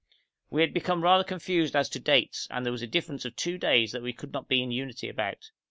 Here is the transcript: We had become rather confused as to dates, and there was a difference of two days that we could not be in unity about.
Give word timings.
We 0.49 0.61
had 0.61 0.73
become 0.73 1.03
rather 1.03 1.23
confused 1.23 1.75
as 1.75 1.87
to 1.89 1.99
dates, 1.99 2.47
and 2.49 2.65
there 2.65 2.71
was 2.71 2.81
a 2.81 2.87
difference 2.87 3.23
of 3.23 3.35
two 3.35 3.59
days 3.59 3.91
that 3.91 4.01
we 4.01 4.13
could 4.13 4.33
not 4.33 4.47
be 4.47 4.63
in 4.63 4.71
unity 4.71 5.07
about. 5.07 5.51